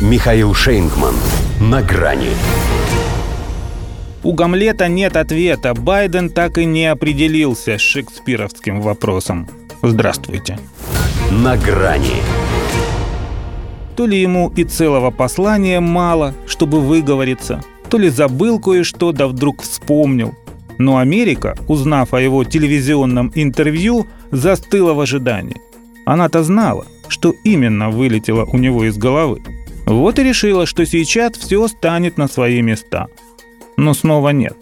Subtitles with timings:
[0.00, 1.14] Михаил Шейнгман.
[1.60, 2.30] На грани.
[4.22, 5.74] У Гамлета нет ответа.
[5.74, 9.46] Байден так и не определился с шекспировским вопросом.
[9.82, 10.58] Здравствуйте.
[11.30, 12.22] На грани.
[13.94, 17.60] То ли ему и целого послания мало, чтобы выговориться,
[17.90, 20.34] то ли забыл кое-что, да вдруг вспомнил.
[20.78, 25.60] Но Америка, узнав о его телевизионном интервью, застыла в ожидании.
[26.06, 29.42] Она-то знала, что именно вылетело у него из головы.
[29.90, 33.08] Вот и решила, что сейчас все станет на свои места.
[33.76, 34.56] Но снова нет.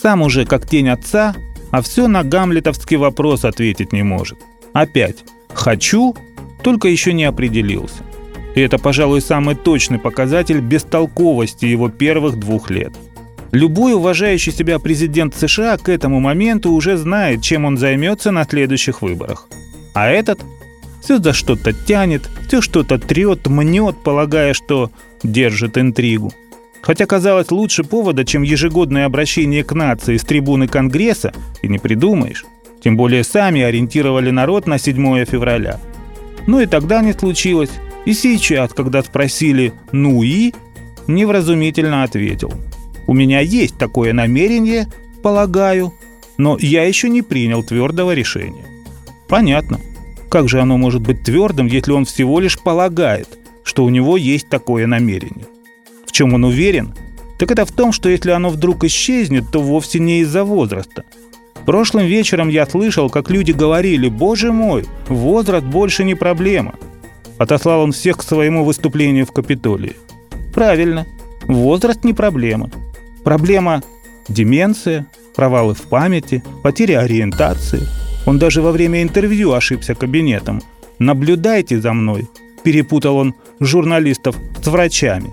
[0.00, 1.34] Сам уже как тень отца,
[1.72, 4.38] а все на гамлетовский вопрос ответить не может.
[4.72, 6.14] Опять «хочу»,
[6.62, 8.04] только еще не определился.
[8.54, 12.92] И это, пожалуй, самый точный показатель бестолковости его первых двух лет.
[13.50, 19.02] Любой уважающий себя президент США к этому моменту уже знает, чем он займется на следующих
[19.02, 19.48] выборах.
[19.92, 20.38] А этот
[21.00, 24.90] все за что-то тянет, все что-то трет, мнет, полагая, что
[25.22, 26.32] держит интригу.
[26.80, 31.32] Хотя, казалось, лучше повода, чем ежегодное обращение к нации с трибуны Конгресса,
[31.62, 32.44] и не придумаешь.
[32.82, 35.80] Тем более сами ориентировали народ на 7 февраля.
[36.46, 37.70] Ну и тогда не случилось.
[38.04, 40.54] И сейчас, когда спросили «ну и?»,
[41.06, 42.52] невразумительно ответил.
[43.06, 44.86] «У меня есть такое намерение,
[45.22, 45.92] полагаю,
[46.36, 48.64] но я еще не принял твердого решения».
[49.28, 49.80] Понятно.
[50.28, 54.48] Как же оно может быть твердым, если он всего лишь полагает, что у него есть
[54.48, 55.46] такое намерение?
[56.06, 56.94] В чем он уверен?
[57.38, 61.04] Так это в том, что если оно вдруг исчезнет, то вовсе не из-за возраста.
[61.64, 66.74] Прошлым вечером я слышал, как люди говорили, «Боже мой, возраст больше не проблема».
[67.38, 69.96] Отослал он всех к своему выступлению в Капитолии.
[70.52, 71.06] Правильно,
[71.44, 72.70] возраст не проблема.
[73.22, 73.82] Проблема–
[74.28, 75.06] деменция,
[75.36, 77.86] провалы в памяти, потеря ориентации–
[78.28, 80.60] он даже во время интервью ошибся кабинетом.
[80.98, 82.28] «Наблюдайте за мной»,–
[82.62, 85.30] перепутал он журналистов с врачами.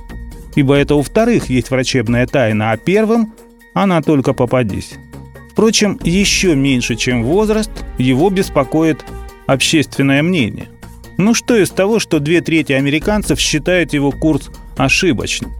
[0.56, 3.34] Ибо это у вторых есть врачебная тайна, а первым
[3.74, 4.94] она только попадись.
[5.52, 9.04] Впрочем, еще меньше, чем возраст, его беспокоит
[9.46, 10.70] общественное мнение.
[11.18, 15.52] Ну что из того, что две трети американцев считают его курс ошибочным?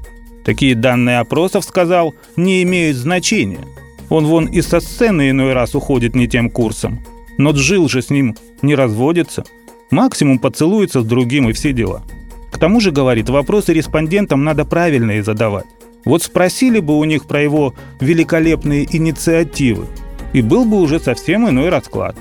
[0.46, 3.66] Такие данные опросов, сказал, не имеют значения.
[4.08, 7.02] Он вон и со сцены иной раз уходит не тем курсом.
[7.38, 9.44] Но Джил же с ним не разводится.
[9.92, 12.04] Максимум поцелуется с другим и все дела.
[12.52, 15.66] К тому же, говорит, вопросы респондентам надо правильные задавать.
[16.06, 19.88] Вот спросили бы у них про его великолепные инициативы,
[20.34, 22.16] и был бы уже совсем иной расклад.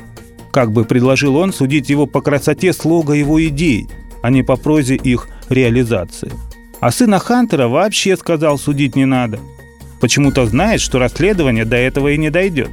[0.51, 3.89] Как бы предложил он судить его по красоте слога его идей,
[4.23, 6.33] а не по прозе их реализации.
[6.81, 9.39] А сына Хантера вообще сказал судить не надо.
[10.01, 12.71] Почему-то знает, что расследование до этого и не дойдет.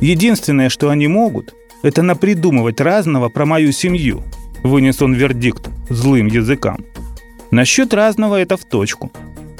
[0.00, 4.22] Единственное, что они могут, это напридумывать разного про мою семью»,–
[4.62, 6.84] вынес он вердикт злым языкам.
[7.50, 9.10] Насчет разного это в точку.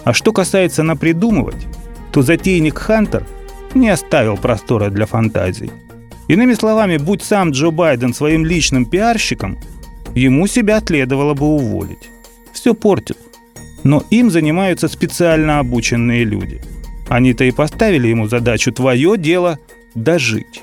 [0.05, 1.67] А что касается напридумывать,
[2.13, 3.27] то затейник Хантер
[3.75, 5.71] не оставил простора для фантазий.
[6.29, 9.59] Иными словами, будь сам Джо Байден своим личным пиарщиком,
[10.15, 12.11] ему себя следовало бы уволить.
[12.53, 13.19] Все портит.
[13.85, 16.61] Но им занимаются специально обученные люди.
[17.09, 19.59] Они-то и поставили ему задачу «твое дело
[19.95, 20.63] дожить».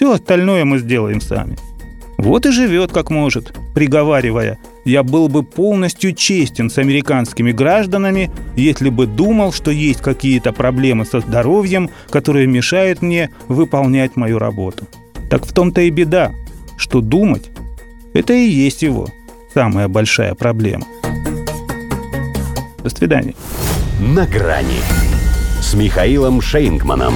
[0.00, 1.58] Все остальное мы сделаем сами.
[2.16, 8.88] Вот и живет как может, приговаривая, я был бы полностью честен с американскими гражданами, если
[8.88, 14.86] бы думал, что есть какие-то проблемы со здоровьем, которые мешают мне выполнять мою работу.
[15.28, 16.32] Так в том-то и беда,
[16.78, 17.50] что думать–
[18.14, 19.06] это и есть его
[19.52, 20.86] самая большая проблема.
[22.82, 23.34] До свидания.
[24.00, 24.80] На грани
[25.60, 27.12] с Михаилом Шейнгманом.